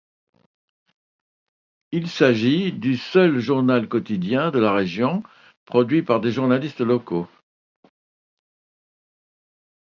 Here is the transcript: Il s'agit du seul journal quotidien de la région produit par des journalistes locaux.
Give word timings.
Il 1.91 2.09
s'agit 2.09 2.71
du 2.73 2.97
seul 2.97 3.37
journal 3.37 3.87
quotidien 3.87 4.49
de 4.49 4.57
la 4.57 4.73
région 4.73 5.21
produit 5.63 6.01
par 6.01 6.19
des 6.19 6.31
journalistes 6.31 6.81
locaux. 6.81 7.27